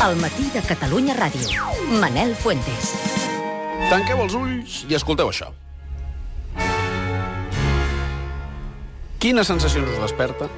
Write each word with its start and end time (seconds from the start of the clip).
El 0.00 0.16
matí 0.16 0.48
de 0.54 0.62
Catalunya 0.64 1.12
Ràdio. 1.12 1.60
Manel 2.00 2.30
Fuentes. 2.34 2.94
Tanqueu 3.90 4.22
els 4.24 4.32
ulls 4.32 4.76
i 4.88 4.96
escolteu 4.96 5.28
això. 5.28 5.50
Quines 9.20 9.50
sensacions 9.52 9.90
us 9.92 9.98
desperta? 10.00 10.48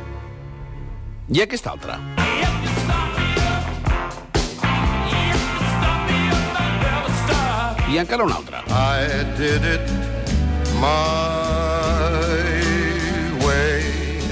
I 1.26 1.42
aquesta 1.42 1.72
altra. 1.74 1.98
I 7.90 7.98
encara 7.98 8.22
una 8.22 8.38
altra. 8.38 8.62
I 8.70 9.26
did 9.40 9.66
it 9.66 9.90
my 10.78 10.86
way. 13.42 13.82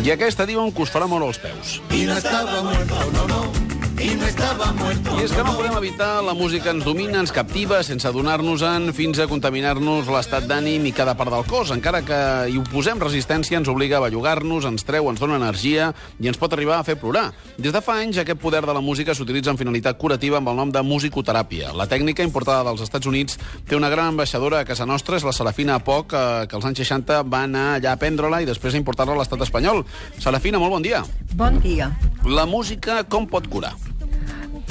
I 0.07 0.15
aquesta 0.15 0.47
diuen 0.47 0.71
que 0.71 0.87
us 0.87 0.95
farà 0.95 1.11
molt 1.11 1.27
als 1.33 1.43
peus. 1.43 1.83
Y 1.91 2.07
no 2.07 2.17
estaba 2.17 2.63
muerto, 2.63 2.95
no, 3.11 3.27
no. 3.27 3.80
Y 4.01 4.15
no 4.15 4.25
estaba 4.25 4.73
muerto. 4.73 5.13
I 5.21 5.25
és 5.27 5.33
que 5.37 5.43
no 5.45 5.53
podem 5.53 5.75
evitar, 5.77 6.23
la 6.25 6.33
música 6.33 6.71
ens 6.73 6.87
domina, 6.87 7.19
ens 7.21 7.33
captiva, 7.37 7.83
sense 7.85 8.07
adonar-nos-en, 8.09 8.95
fins 8.97 9.19
a 9.21 9.27
contaminar-nos 9.29 10.09
l'estat 10.09 10.47
d'ànim 10.49 10.87
i 10.89 10.93
cada 10.97 11.13
part 11.19 11.29
del 11.35 11.45
cos. 11.45 11.69
Encara 11.75 12.01
que 12.07 12.21
hi 12.49 12.57
oposem 12.57 13.03
resistència, 13.03 13.59
ens 13.61 13.69
obliga 13.69 13.99
a 13.99 14.05
bellugar-nos, 14.07 14.65
ens 14.65 14.87
treu, 14.89 15.11
ens 15.13 15.21
dona 15.21 15.37
energia 15.37 15.91
i 16.17 16.31
ens 16.33 16.41
pot 16.41 16.57
arribar 16.57 16.79
a 16.79 16.87
fer 16.87 16.97
plorar. 16.97 17.27
Des 17.61 17.77
de 17.77 17.83
fa 17.85 17.99
anys, 18.01 18.23
aquest 18.23 18.41
poder 18.41 18.63
de 18.65 18.73
la 18.73 18.81
música 18.81 19.13
s'utilitza 19.13 19.53
amb 19.53 19.61
finalitat 19.61 20.01
curativa 20.01 20.41
amb 20.41 20.49
el 20.49 20.57
nom 20.63 20.73
de 20.73 20.81
musicoteràpia. 20.81 21.75
La 21.77 21.85
tècnica, 21.91 22.25
importada 22.25 22.65
dels 22.71 22.81
Estats 22.89 23.05
Units, 23.05 23.37
té 23.69 23.77
una 23.77 23.93
gran 23.93 24.15
ambaixadora 24.15 24.65
a 24.65 24.65
casa 24.65 24.89
nostra, 24.89 25.21
és 25.21 25.29
la 25.29 25.37
Serafina 25.37 25.77
Poc, 25.85 26.17
eh, 26.17 26.49
que 26.49 26.57
als 26.57 26.65
anys 26.65 26.81
60 26.87 27.21
va 27.29 27.45
anar 27.45 27.69
allà 27.77 27.93
a 27.93 28.01
prendre-la 28.01 28.41
i 28.41 28.49
després 28.49 28.73
a 28.73 28.81
importar-la 28.81 29.13
a 29.19 29.21
l'estat 29.21 29.45
espanyol. 29.45 29.85
Serafina, 30.17 30.59
molt 30.59 30.79
bon 30.79 30.89
dia. 30.89 31.05
Bon 31.37 31.61
dia. 31.61 31.93
La 32.25 32.49
música 32.49 33.03
com 33.05 33.29
pot 33.29 33.45
curar? 33.49 33.77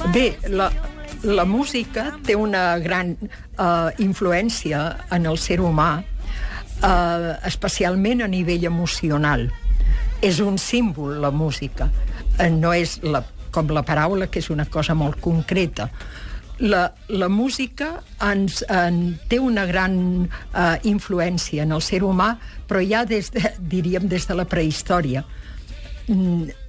Bé, 0.08 0.40
la, 0.48 0.72
la 1.24 1.44
música 1.46 2.06
té 2.26 2.34
una 2.40 2.80
gran 2.80 3.12
uh, 3.20 3.92
influència 4.00 4.80
en 5.12 5.28
el 5.28 5.38
ser 5.38 5.60
humà, 5.60 5.90
uh, 6.00 7.34
especialment 7.46 8.24
a 8.24 8.30
nivell 8.32 8.64
emocional. 8.70 9.50
És 10.24 10.40
un 10.40 10.58
símbol, 10.58 11.20
la 11.20 11.30
música. 11.36 11.90
Uh, 12.40 12.48
no 12.56 12.72
és 12.74 12.96
la, 13.04 13.22
com 13.52 13.70
la 13.76 13.84
paraula, 13.84 14.30
que 14.32 14.40
és 14.40 14.50
una 14.50 14.66
cosa 14.72 14.96
molt 14.96 15.20
concreta. 15.22 15.90
La, 16.64 16.88
la 17.12 17.30
música 17.30 17.92
ens, 18.24 18.64
en, 18.72 19.20
té 19.30 19.38
una 19.40 19.68
gran 19.68 20.00
uh, 20.24 20.80
influència 20.88 21.68
en 21.68 21.76
el 21.76 21.84
ser 21.84 22.02
humà, 22.08 22.34
però 22.72 22.82
ja 22.82 23.04
des 23.06 23.30
de, 23.36 23.54
diríem 23.60 24.08
des 24.10 24.26
de 24.32 24.40
la 24.40 24.48
prehistòria. 24.48 25.28
Mm, 26.08 26.69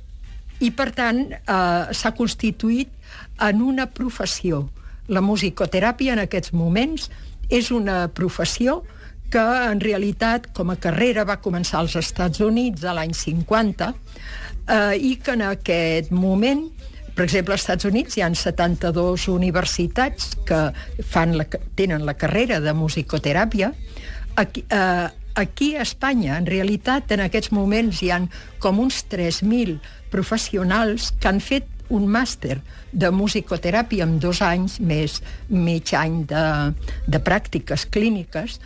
i, 0.60 0.70
per 0.70 0.90
tant, 0.96 1.24
eh, 1.32 1.92
s'ha 1.96 2.14
constituït 2.16 2.92
en 3.40 3.62
una 3.64 3.88
professió. 3.90 4.68
La 5.08 5.22
musicoteràpia 5.24 6.14
en 6.14 6.24
aquests 6.24 6.52
moments 6.52 7.08
és 7.50 7.70
una 7.74 8.06
professió 8.14 8.82
que 9.30 9.42
en 9.42 9.80
realitat 9.80 10.50
com 10.54 10.70
a 10.70 10.78
carrera 10.78 11.24
va 11.26 11.40
començar 11.42 11.80
als 11.80 11.96
Estats 11.98 12.42
Units 12.42 12.84
a 12.84 12.94
l'any 12.96 13.14
50 13.14 13.90
eh, 13.90 14.96
i 14.98 15.16
que 15.22 15.36
en 15.38 15.46
aquest 15.50 16.10
moment 16.10 16.66
per 17.14 17.26
exemple, 17.26 17.52
als 17.52 17.64
Estats 17.66 17.84
Units 17.84 18.16
hi 18.16 18.22
ha 18.24 18.30
72 18.32 19.26
universitats 19.28 20.30
que 20.46 20.60
fan 21.04 21.34
la, 21.36 21.44
tenen 21.76 22.06
la 22.06 22.14
carrera 22.16 22.60
de 22.64 22.72
musicoteràpia. 22.72 23.72
Aquí, 24.40 24.62
eh, 24.70 25.08
aquí 25.34 25.76
a 25.76 25.82
Espanya, 25.82 26.38
en 26.38 26.46
realitat, 26.46 27.10
en 27.12 27.24
aquests 27.24 27.52
moments 27.54 28.02
hi 28.02 28.10
han 28.14 28.28
com 28.62 28.80
uns 28.82 29.04
3.000 29.10 29.78
professionals 30.10 31.12
que 31.20 31.30
han 31.30 31.40
fet 31.40 31.68
un 31.90 32.06
màster 32.06 32.60
de 32.92 33.10
musicoteràpia 33.10 34.06
amb 34.06 34.20
dos 34.22 34.40
anys 34.46 34.78
més 34.80 35.18
mig 35.48 35.90
any 35.98 36.22
de, 36.30 36.44
de 37.10 37.20
pràctiques 37.22 37.86
clíniques. 37.90 38.60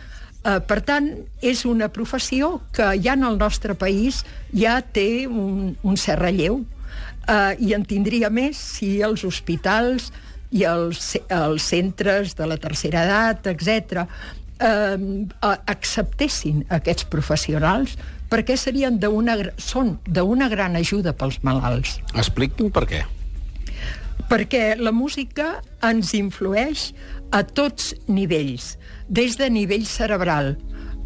Uh, 0.45 0.59
per 0.61 0.79
tant, 0.85 1.09
és 1.41 1.65
una 1.65 1.89
professió 1.89 2.59
que 2.73 2.91
ja 3.01 3.15
en 3.17 3.25
el 3.25 3.39
nostre 3.41 3.73
país 3.73 4.21
ja 4.53 4.77
té 4.81 5.25
un, 5.25 5.73
un 5.81 5.97
cert 5.97 6.21
relleu 6.21 6.61
uh, 6.61 7.53
i 7.57 7.73
en 7.73 7.85
tindria 7.89 8.29
més 8.29 8.61
si 8.77 8.99
els 9.01 9.25
hospitals 9.25 10.11
i 10.53 10.61
els, 10.69 11.15
els 11.33 11.65
centres 11.65 12.37
de 12.37 12.45
la 12.45 12.59
tercera 12.61 13.07
edat, 13.09 13.49
etc 13.49 14.05
eh, 14.59 14.97
acceptessin 15.41 16.63
aquests 16.69 17.07
professionals 17.11 17.95
perquè 18.31 18.57
serien 18.57 18.97
una, 19.09 19.37
són 19.57 19.97
d'una 20.07 20.49
gran 20.49 20.75
ajuda 20.75 21.13
pels 21.13 21.41
malalts. 21.45 21.99
Expliqui'm 22.15 22.71
per 22.73 22.85
què. 22.89 23.03
Perquè 24.29 24.75
la 24.81 24.91
música 24.95 25.59
ens 25.85 26.15
influeix 26.17 26.89
a 27.31 27.43
tots 27.45 27.93
nivells, 28.07 28.75
des 29.07 29.37
de 29.37 29.49
nivell 29.49 29.85
cerebral. 29.85 30.55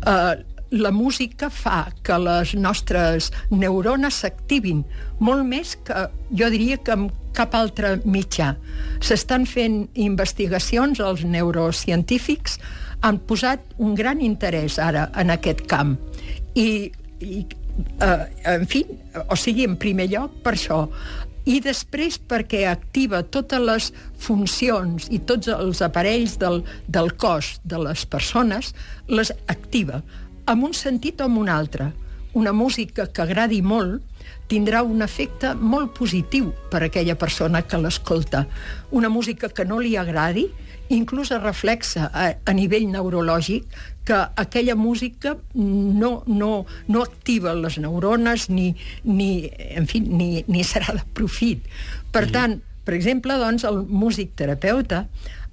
Eh, 0.08 0.36
la 0.70 0.92
música 0.92 1.50
fa 1.50 1.90
que 2.06 2.18
les 2.22 2.54
nostres 2.54 3.32
neurones 3.50 4.22
s'activin 4.22 4.84
molt 5.20 5.46
més 5.50 5.74
que, 5.84 6.06
jo 6.30 6.50
diria, 6.54 6.78
que 6.78 6.94
amb 6.94 7.16
cap 7.34 7.56
altre 7.58 7.98
mitjà. 8.06 8.54
S'estan 9.02 9.48
fent 9.50 9.88
investigacions, 9.96 11.02
els 11.02 11.26
neurocientífics 11.26 12.60
han 13.02 13.20
posat 13.30 13.74
un 13.78 13.96
gran 13.96 14.22
interès 14.22 14.80
ara 14.80 15.10
en 15.20 15.32
aquest 15.32 15.66
camp. 15.72 15.96
I, 16.56 16.92
i 17.24 17.40
eh, 18.02 18.26
en 18.54 18.68
fi, 18.68 18.84
o 19.28 19.38
sigui, 19.40 19.66
en 19.68 19.78
primer 19.80 20.10
lloc 20.12 20.42
per 20.44 20.56
això, 20.58 20.84
i 21.50 21.58
després 21.64 22.20
perquè 22.30 22.66
activa 22.70 23.24
totes 23.24 23.62
les 23.64 23.88
funcions 24.22 25.08
i 25.10 25.22
tots 25.26 25.50
els 25.50 25.82
aparells 25.82 26.36
del, 26.42 26.62
del 26.88 27.14
cos 27.18 27.56
de 27.64 27.80
les 27.82 28.06
persones, 28.06 28.74
les 29.08 29.32
activa 29.48 30.04
amb 30.50 30.68
un 30.68 30.76
sentit 30.78 31.22
o 31.22 31.30
amb 31.30 31.40
un 31.42 31.50
altre. 31.50 31.92
Una 32.38 32.54
música 32.54 33.08
que 33.10 33.24
agradi 33.24 33.64
molt 33.66 34.04
tindrà 34.50 34.82
un 34.86 35.02
efecte 35.06 35.54
molt 35.56 35.94
positiu 35.98 36.52
per 36.70 36.84
a 36.84 36.88
aquella 36.90 37.16
persona 37.18 37.62
que 37.62 37.80
l'escolta. 37.82 38.46
Una 38.92 39.10
música 39.10 39.50
que 39.50 39.66
no 39.66 39.80
li 39.80 39.96
agradi, 39.98 40.48
inclús 40.90 41.32
es 41.32 41.42
reflexa 41.42 42.10
a, 42.14 42.30
a 42.46 42.54
nivell 42.54 42.90
neurològic 42.92 43.66
que 44.06 44.18
aquella 44.42 44.76
música 44.76 45.36
no, 45.54 46.24
no, 46.26 46.66
no 46.88 47.02
activa 47.04 47.54
les 47.54 47.78
neurones 47.78 48.50
ni, 48.50 48.72
ni, 49.04 49.50
en 49.70 49.86
fi, 49.88 50.02
ni, 50.02 50.44
ni 50.48 50.64
serà 50.66 50.96
de 50.98 51.06
profit. 51.14 51.68
Per 52.12 52.26
mm. 52.26 52.34
tant, 52.34 52.58
per 52.86 52.96
exemple, 52.98 53.38
doncs, 53.38 53.68
el 53.70 53.84
músic 53.86 54.34
terapeuta 54.40 55.06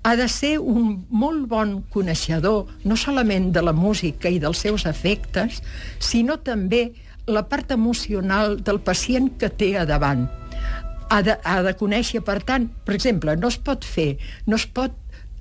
ha 0.06 0.14
de 0.16 0.28
ser 0.30 0.54
un 0.62 1.02
molt 1.10 1.48
bon 1.50 1.80
coneixedor 1.92 2.70
no 2.86 2.96
solament 2.96 3.50
de 3.52 3.62
la 3.66 3.74
música 3.76 4.30
i 4.30 4.38
dels 4.40 4.60
seus 4.62 4.86
efectes, 4.86 5.60
sinó 5.98 6.38
també 6.38 6.92
la 7.26 7.42
part 7.50 7.72
emocional 7.74 8.60
del 8.62 8.78
pacient 8.86 9.32
que 9.40 9.50
té 9.50 9.72
a 9.76 9.84
davant. 9.84 10.28
Ha 11.10 11.22
de, 11.26 11.34
ha 11.42 11.58
de 11.62 11.74
conèixer, 11.78 12.22
per 12.22 12.38
tant, 12.46 12.68
per 12.86 12.94
exemple, 12.94 13.34
no 13.36 13.50
es 13.50 13.58
pot 13.58 13.84
fer, 13.84 14.14
no 14.46 14.56
es 14.56 14.64
pot 14.66 14.94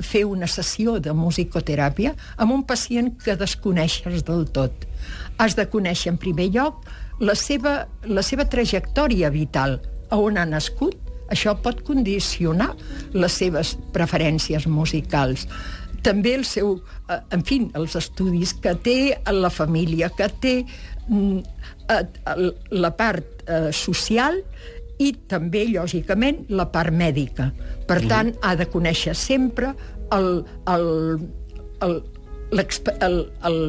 fer 0.04 0.26
una 0.28 0.48
sessió 0.48 0.98
de 1.00 1.14
musicoteràpia 1.16 2.14
amb 2.38 2.54
un 2.56 2.64
pacient 2.68 3.14
que 3.24 3.38
desconeixes 3.40 4.26
del 4.28 4.46
tot. 4.52 4.86
Has 5.38 5.56
de 5.56 5.68
conèixer, 5.72 6.12
en 6.14 6.20
primer 6.22 6.50
lloc, 6.52 6.86
la 7.20 7.36
seva, 7.36 7.86
la 8.06 8.24
seva 8.26 8.48
trajectòria 8.52 9.32
vital, 9.32 9.80
a 10.10 10.20
on 10.20 10.38
ha 10.38 10.46
nascut, 10.46 10.98
això 11.32 11.56
pot 11.58 11.82
condicionar 11.88 12.74
les 13.16 13.34
seves 13.34 13.76
preferències 13.96 14.68
musicals. 14.70 15.48
També 16.06 16.36
el 16.38 16.46
seu, 16.46 16.76
eh, 17.10 17.20
en 17.34 17.42
fi, 17.44 17.64
els 17.74 17.96
estudis 17.98 18.54
que 18.54 18.76
té, 18.76 19.18
la 19.32 19.50
família 19.50 20.12
que 20.14 20.30
té, 20.42 20.56
mm, 21.08 21.40
la 22.72 22.92
part 22.98 23.44
eh, 23.48 23.72
social 23.72 24.44
i 25.02 25.12
també, 25.30 25.66
lògicament, 25.72 26.46
la 26.50 26.68
part 26.72 26.94
mèdica. 26.94 27.50
Per 27.88 28.00
mm. 28.02 28.10
tant, 28.12 28.34
ha 28.42 28.56
de 28.56 28.68
conèixer 28.72 29.16
sempre 29.18 29.74
el, 30.16 30.30
el, 30.72 30.88
el, 31.86 32.00
el, 32.56 33.20
el, 33.50 33.60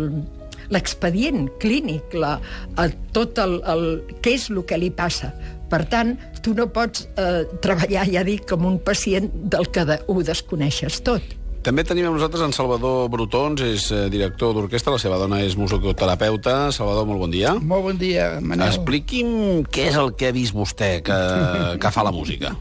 l'expedient 0.75 1.49
clínic, 1.63 2.15
la, 2.15 2.37
el, 2.83 2.95
tot 3.17 3.39
el, 3.43 3.59
el, 3.67 3.87
què 4.23 4.37
és 4.39 4.49
el 4.53 4.63
que 4.69 4.79
li 4.81 4.93
passa. 4.95 5.33
Per 5.71 5.83
tant, 5.91 6.15
tu 6.45 6.55
no 6.55 6.69
pots 6.71 7.09
eh, 7.19 7.43
treballar, 7.63 8.07
ja 8.13 8.23
dic, 8.27 8.47
com 8.51 8.69
un 8.69 8.79
pacient 8.79 9.33
del 9.51 9.67
que 9.75 9.87
de, 9.89 9.99
ho 10.07 10.23
desconeixes 10.23 11.01
tot. 11.07 11.35
També 11.67 11.83
tenim 11.83 12.07
amb 12.07 12.15
nosaltres 12.15 12.45
en 12.45 12.53
Salvador 12.55 13.09
Brutons, 13.11 13.59
és 13.67 13.89
eh, 13.91 14.05
director 14.07 14.53
d'orquestra, 14.55 14.93
la 14.95 15.01
seva 15.03 15.17
dona 15.19 15.41
és 15.43 15.57
musicoterapeuta. 15.59 16.69
Salvador, 16.71 17.09
molt 17.09 17.25
bon 17.25 17.33
dia. 17.35 17.57
Molt 17.59 17.83
bon 17.89 17.97
dia, 17.99 18.29
Manel. 18.39 18.69
Expliqui'm 18.71 19.65
què 19.75 19.89
és 19.91 19.99
el 19.99 20.13
que 20.15 20.29
ha 20.31 20.37
vist 20.37 20.55
vostè 20.55 21.01
que, 21.03 21.17
que 21.83 21.91
fa 21.91 22.05
la 22.07 22.13
música. 22.15 22.53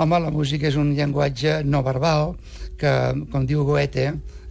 Home, 0.00 0.22
la 0.24 0.32
música 0.32 0.70
és 0.70 0.78
un 0.80 0.94
llenguatge 0.96 1.58
no 1.68 1.82
verbal 1.84 2.32
que, 2.80 2.94
com 3.34 3.44
diu 3.44 3.66
Goethe, 3.68 4.06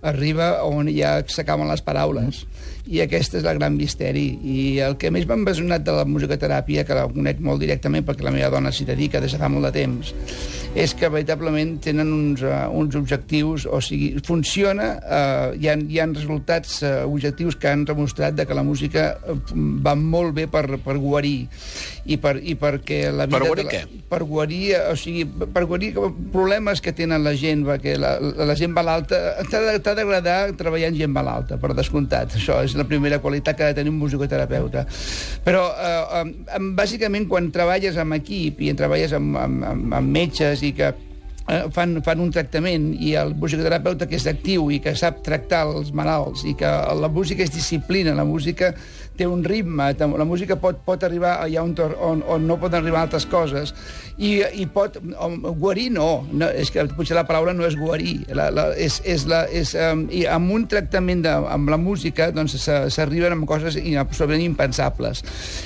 arriba 0.06 0.52
on 0.70 0.92
ja 0.94 1.16
s'acaben 1.26 1.66
les 1.72 1.82
paraules. 1.82 2.44
I 2.86 3.02
aquest 3.02 3.40
és 3.40 3.50
el 3.50 3.58
gran 3.58 3.74
misteri. 3.80 4.28
I 4.46 4.60
el 4.86 5.00
que 5.02 5.10
més 5.10 5.26
m'ha 5.26 5.40
empresonat 5.42 5.82
de 5.90 5.98
la 6.04 6.06
musicoteràpia, 6.06 6.86
que 6.86 7.02
la 7.02 7.10
conec 7.10 7.42
molt 7.42 7.66
directament 7.66 8.06
perquè 8.06 8.30
la 8.30 8.38
meva 8.38 8.54
dona 8.54 8.70
s'hi 8.70 8.86
dedica 8.86 9.24
des 9.26 9.34
de 9.34 9.42
fa 9.42 9.50
molt 9.50 9.72
de 9.72 9.74
temps, 9.82 10.14
és 10.76 10.94
que 10.94 11.08
veritablement 11.08 11.78
tenen 11.84 12.12
uns, 12.12 12.44
uh, 12.44 12.68
uns 12.76 12.96
objectius, 13.00 13.64
o 13.66 13.80
sigui, 13.84 14.20
funciona, 14.28 14.90
uh, 15.00 15.56
hi, 15.56 15.70
ha, 15.72 15.78
hi 15.80 16.02
ha 16.04 16.08
resultats 16.12 16.82
uh, 16.84 17.06
objectius 17.08 17.56
que 17.56 17.72
han 17.72 17.86
demostrat 17.88 18.36
de 18.36 18.46
que 18.46 18.58
la 18.58 18.64
música 18.68 19.14
uh, 19.16 19.38
va 19.56 19.96
molt 19.96 20.36
bé 20.36 20.50
per, 20.52 20.66
per 20.84 20.98
guarir 21.00 21.48
i, 22.06 22.18
per, 22.22 22.36
i 22.38 22.58
perquè 22.60 23.00
la 23.10 23.26
vida... 23.26 23.40
Per 23.40 23.48
guarir 23.48 23.66
la, 23.66 23.72
què? 23.72 24.02
Per 24.12 24.20
guarir, 24.28 24.64
o 24.92 24.96
sigui, 25.00 25.24
per 25.26 25.64
guarir 25.66 25.94
problemes 26.34 26.82
que 26.84 26.94
tenen 26.98 27.24
la 27.26 27.34
gent, 27.40 27.64
perquè 27.66 27.96
la, 28.02 28.16
la, 28.20 28.58
gent 28.58 28.76
malalta... 28.76 29.22
T'ha 29.50 29.96
d'agradar 29.98 30.38
treballar 30.60 30.92
amb 30.92 31.00
gent 31.00 31.14
malalta, 31.14 31.58
per 31.62 31.74
descomptat. 31.78 32.36
Això 32.38 32.60
és 32.66 32.76
la 32.78 32.86
primera 32.90 33.22
qualitat 33.24 33.58
que 33.58 33.66
ha 33.66 33.72
de 33.74 33.80
tenir 33.80 33.94
un 33.94 34.00
musicoterapeuta. 34.04 34.86
Però, 35.46 35.64
eh, 35.72 36.22
eh, 36.22 36.62
bàsicament, 36.78 37.30
quan 37.32 37.50
treballes 37.56 37.98
amb 38.02 38.20
equip 38.20 38.62
i 38.62 38.74
treballes 38.78 39.16
amb, 39.18 39.40
amb, 39.42 39.66
amb, 39.72 39.98
amb 40.02 40.16
metges 40.20 40.65
i 40.66 40.74
que 40.74 40.90
eh, 40.90 41.05
fan, 41.46 42.00
fan 42.06 42.22
un 42.24 42.32
tractament 42.34 42.92
i 42.98 43.14
el 43.20 43.36
musicoterapeuta 43.38 44.08
que 44.10 44.18
és 44.18 44.26
actiu 44.30 44.70
i 44.74 44.80
que 44.82 44.96
sap 44.98 45.22
tractar 45.26 45.66
els 45.70 45.92
malalts 45.96 46.46
i 46.50 46.56
que 46.58 46.72
la 46.98 47.10
música 47.12 47.46
és 47.46 47.54
disciplina, 47.54 48.16
la 48.18 48.26
música 48.26 48.74
té 49.16 49.28
un 49.28 49.44
ritme, 49.46 49.94
la 49.96 50.26
música 50.28 50.58
pot, 50.60 50.82
pot 50.84 51.04
arribar 51.08 51.38
allà 51.44 51.62
on, 51.64 51.72
on, 52.04 52.24
on 52.28 52.48
no 52.48 52.58
poden 52.60 52.82
arribar 52.82 53.06
altres 53.06 53.28
coses 53.32 53.72
i, 54.18 54.42
i 54.60 54.66
pot... 54.68 54.98
om, 55.22 55.38
guarir 55.60 55.88
no, 55.96 56.26
no, 56.32 56.50
és 56.52 56.72
que 56.74 56.84
potser 56.96 57.16
la 57.16 57.26
paraula 57.28 57.54
no 57.56 57.66
és 57.68 57.78
guarir, 57.80 58.18
la, 58.36 58.50
la, 58.52 58.68
és, 58.76 59.00
és, 59.08 59.26
la, 59.30 59.46
és 59.48 59.72
um, 59.80 60.06
i 60.12 60.26
amb 60.28 60.52
un 60.56 60.68
tractament 60.72 61.24
de, 61.26 61.32
amb 61.32 61.72
la 61.72 61.80
música 61.80 62.30
doncs 62.36 62.58
s'arriben 62.66 63.36
amb 63.36 63.48
coses 63.48 63.78
absolutament 63.80 64.44
impensables. 64.44 65.22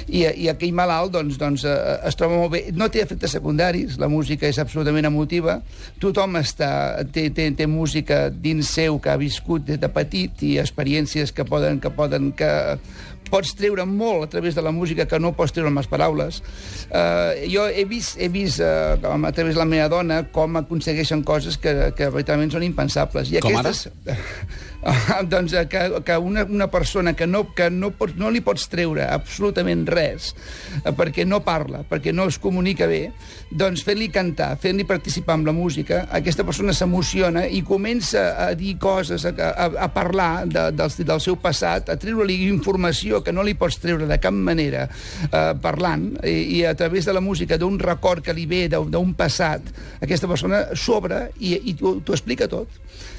I, 0.08 0.26
i 0.44 0.50
aquell 0.52 0.76
malalt 0.76 1.14
doncs, 1.16 1.38
doncs 1.42 1.66
eh, 1.66 1.76
es 2.10 2.18
troba 2.20 2.38
molt 2.38 2.54
bé, 2.54 2.64
no 2.78 2.90
té 2.92 3.04
efectes 3.04 3.34
secundaris 3.38 3.98
la 4.02 4.10
música 4.12 4.48
és 4.50 4.60
absolutament 4.62 5.10
emotiva 5.10 5.60
tothom 6.00 6.40
està, 6.40 7.04
té, 7.14 7.28
té, 7.36 7.50
té 7.56 7.68
música 7.70 8.28
dins 8.30 8.70
seu 8.78 9.00
que 9.04 9.12
ha 9.14 9.20
viscut 9.20 9.66
des 9.68 9.80
de 9.82 9.90
petit 9.92 10.44
i 10.48 10.56
experiències 10.62 11.34
que 11.36 11.46
poden 11.48 11.82
que 11.84 11.92
poden 11.94 12.32
que 12.32 12.52
pots 13.32 13.54
treure 13.58 13.86
molt 13.90 14.28
a 14.28 14.32
través 14.36 14.58
de 14.58 14.64
la 14.66 14.74
música 14.76 15.08
que 15.10 15.20
no 15.22 15.34
pots 15.38 15.54
treure 15.56 15.72
amb 15.72 15.82
les 15.82 15.90
paraules. 15.90 16.42
Uh, 16.90 17.36
jo 17.50 17.68
he 17.70 17.86
vist, 17.90 18.18
he 18.20 18.30
vist 18.34 18.64
uh, 18.64 18.98
a 18.98 19.34
través 19.36 19.56
de 19.56 19.62
la 19.62 19.68
meva 19.70 19.90
dona 19.92 20.24
com 20.34 20.60
aconsegueixen 20.60 21.24
coses 21.28 21.60
que, 21.62 21.94
que 21.98 22.10
veritablement 22.10 22.58
són 22.58 22.66
impensables. 22.68 23.32
I 23.32 23.44
Com 23.46 23.60
ara? 23.60 23.74
doncs 25.28 25.54
eh, 25.54 25.68
que, 25.68 26.02
que 26.06 26.18
una, 26.18 26.44
una 26.44 26.68
persona 26.72 27.14
que, 27.14 27.28
no, 27.28 27.54
que 27.54 27.70
no, 27.70 27.92
pots, 27.92 28.16
no 28.16 28.30
li 28.32 28.42
pots 28.46 28.70
treure 28.72 29.06
absolutament 29.12 29.86
res 29.90 30.32
eh, 30.86 30.94
perquè 30.96 31.26
no 31.28 31.42
parla, 31.44 31.84
perquè 31.88 32.14
no 32.16 32.30
es 32.30 32.40
comunica 32.40 32.88
bé, 32.88 33.10
doncs 33.52 33.84
fent-li 33.86 34.10
cantar, 34.14 34.54
fent-li 34.62 34.86
participar 34.88 35.36
amb 35.38 35.50
la 35.50 35.56
música, 35.56 36.06
aquesta 36.16 36.46
persona 36.48 36.76
s'emociona 36.76 37.46
i 37.48 37.62
comença 37.68 38.30
a 38.40 38.54
dir 38.58 38.78
coses, 38.80 39.26
a, 39.28 39.34
a, 39.36 39.70
a 39.86 39.90
parlar 39.94 40.46
de, 40.48 40.70
del, 40.76 40.96
del 41.12 41.24
seu 41.24 41.40
passat, 41.42 41.92
a 41.92 42.00
treure-li 42.00 42.40
informació 42.48 43.19
que 43.24 43.34
no 43.36 43.44
li 43.44 43.54
pots 43.60 43.78
treure 43.82 44.08
de 44.10 44.18
cap 44.20 44.34
manera 44.34 44.88
eh, 45.32 45.54
parlant, 45.62 46.10
i, 46.24 46.60
i 46.60 46.64
a 46.66 46.76
través 46.76 47.06
de 47.06 47.14
la 47.14 47.22
música, 47.22 47.58
d'un 47.58 47.80
record 47.80 48.24
que 48.24 48.34
li 48.34 48.46
ve 48.50 48.68
d'un 48.70 49.14
passat, 49.18 49.62
aquesta 50.02 50.28
persona 50.28 50.66
s'obre 50.76 51.30
i, 51.40 51.56
i 51.72 51.74
t'ho 51.80 52.00
explica 52.14 52.48
tot. 52.48 52.68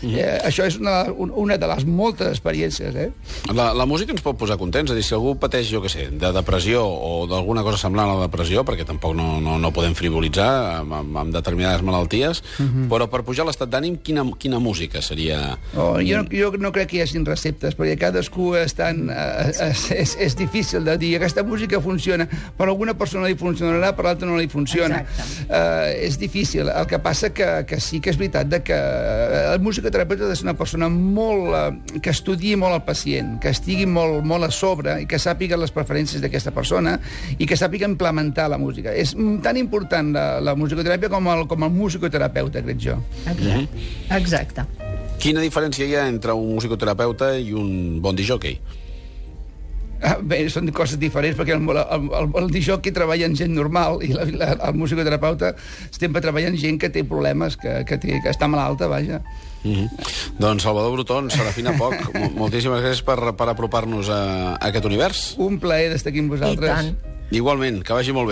Mhm. 0.02 0.14
eh, 0.16 0.40
això 0.48 0.64
és 0.64 0.76
una, 0.80 1.04
un- 1.12 1.32
una 1.36 1.56
de 1.60 1.66
les 1.68 1.84
moltes 1.84 2.28
experiències, 2.28 2.94
eh? 2.96 3.10
La, 3.54 3.72
la 3.76 3.84
música 3.86 4.12
ens 4.12 4.22
pot 4.24 4.36
posar 4.38 4.56
contents, 4.60 4.90
és 4.90 4.94
a 4.94 4.96
dir, 4.96 5.04
si 5.04 5.14
algú 5.14 5.34
pateix, 5.40 5.68
jo 5.70 5.80
què 5.84 5.88
sé, 5.92 6.06
de 6.10 6.30
depressió 6.32 6.82
o 6.84 7.26
d'alguna 7.28 7.62
cosa 7.62 7.76
semblant 7.80 8.08
a 8.08 8.14
la 8.16 8.26
depressió, 8.28 8.64
perquè 8.64 8.84
tampoc 8.88 9.14
no, 9.16 9.40
no, 9.44 9.58
no 9.60 9.70
podem 9.76 9.94
frivolitzar 9.96 10.80
amb, 10.80 10.92
amb, 11.00 11.16
amb 11.24 11.34
determinades 11.34 11.82
malalties, 11.84 12.42
però 12.90 13.08
per 13.12 13.22
pujar 13.28 13.44
l'estat 13.48 13.68
d'ànim, 13.72 13.98
quina, 14.04 14.24
quina 14.40 14.58
música 14.60 15.02
seria... 15.04 15.58
Oh, 15.76 15.98
jo, 16.00 16.22
no- 16.22 16.28
jo 16.32 16.52
no 16.60 16.72
crec 16.72 16.90
que 16.92 16.96
hi 17.00 17.02
hagin 17.04 17.24
receptes, 17.28 17.76
perquè 17.76 17.96
cadascú 18.00 18.54
està 18.60 18.90
en, 18.94 19.08
eh, 19.12 19.52
és, 19.70 19.84
és, 19.90 20.16
és 20.20 20.36
difícil 20.38 20.84
de 20.86 20.96
dir. 21.00 21.14
Aquesta 21.18 21.44
música 21.46 21.80
funciona, 21.80 22.26
per 22.56 22.68
alguna 22.68 22.94
persona 22.98 23.28
li 23.28 23.36
funcionarà, 23.38 23.92
per 23.96 24.06
l'altra 24.06 24.28
no 24.28 24.38
li 24.38 24.48
funciona. 24.50 25.02
Uh, 25.48 25.90
és 26.00 26.18
difícil. 26.20 26.70
El 26.70 26.88
que 26.90 27.00
passa 27.02 27.32
que, 27.34 27.48
que 27.68 27.80
sí 27.82 28.00
que 28.00 28.12
és 28.12 28.18
veritat 28.20 28.50
de 28.50 28.62
que 28.64 28.76
eh, 28.76 29.42
el 29.52 29.60
musicoterapeuta 29.64 30.26
ha 30.26 30.32
de 30.32 30.38
ser 30.38 30.48
una 30.48 30.56
persona 30.58 30.90
molt... 30.90 31.50
Uh, 31.50 31.98
que 32.00 32.12
estudiï 32.14 32.56
molt 32.60 32.78
el 32.78 32.84
pacient, 32.86 33.36
que 33.42 33.52
estigui 33.52 33.86
molt, 33.88 34.22
molt 34.26 34.46
a 34.46 34.50
sobre 34.54 34.96
i 35.02 35.08
que 35.10 35.18
sàpiga 35.20 35.58
les 35.60 35.72
preferències 35.74 36.22
d'aquesta 36.22 36.52
persona 36.54 36.96
i 37.38 37.48
que 37.48 37.58
sàpiga 37.58 37.88
implementar 37.88 38.48
la 38.50 38.58
música. 38.60 38.94
És 38.94 39.14
tan 39.44 39.58
important 39.60 40.14
la, 40.16 40.26
la 40.44 40.56
musicoteràpia 40.58 41.10
com 41.12 41.28
el, 41.32 41.46
com 41.50 41.66
el 41.66 41.74
musicoterapeuta, 41.74 42.62
crec 42.66 42.80
jo. 42.82 42.98
Exacte. 43.30 43.86
Exacte. 44.20 44.66
Quina 45.20 45.42
diferència 45.44 45.84
hi 45.84 45.96
ha 45.98 46.06
entre 46.08 46.32
un 46.36 46.54
musicoterapeuta 46.54 47.34
i 47.36 47.52
un 47.56 48.00
bon 48.00 48.16
disjockey? 48.16 48.56
Bé, 50.30 50.40
són 50.52 50.70
coses 50.72 50.98
diferents, 51.00 51.36
perquè 51.38 51.54
el, 51.56 51.64
el, 51.68 52.08
el, 52.20 52.30
el 52.42 52.50
disjockey 52.50 52.92
treballa 52.92 53.26
amb 53.28 53.36
gent 53.36 53.52
normal 53.54 54.00
i 54.06 54.12
la, 54.14 54.24
la, 54.24 54.50
el 54.70 54.74
musicoterapeuta 54.80 55.54
sempre 55.90 56.22
treballa 56.24 56.48
amb 56.48 56.58
gent 56.60 56.78
que 56.80 56.88
té 56.90 57.04
problemes, 57.04 57.56
que, 57.60 57.84
que, 57.88 57.98
té, 58.00 58.20
que 58.24 58.32
està 58.32 58.48
malalta, 58.48 58.88
vaja. 58.88 59.20
Mm 59.62 59.72
-hmm. 59.74 59.88
Doncs 60.38 60.62
Salvador 60.62 60.92
Bruton, 60.92 61.30
Serafina 61.30 61.72
Poc, 61.76 61.94
mo- 62.18 62.30
moltíssimes 62.46 62.80
gràcies 62.80 63.04
per, 63.04 63.36
per 63.36 63.48
apropar-nos 63.48 64.08
a, 64.08 64.54
a 64.56 64.66
aquest 64.68 64.84
univers. 64.84 65.34
Un 65.38 65.58
plaer 65.60 65.90
d'estar 65.90 66.10
aquí 66.10 66.20
amb 66.20 66.32
I 66.32 66.36
vosaltres. 66.36 66.70
tant. 66.76 66.96
Igualment, 67.30 67.82
que 67.84 67.92
vagi 67.92 68.12
molt 68.12 68.26
bé. 68.26 68.28